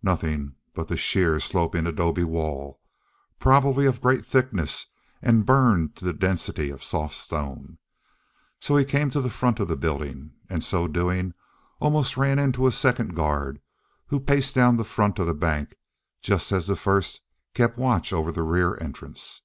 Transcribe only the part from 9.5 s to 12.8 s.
of the building, and so doing, almost ran into a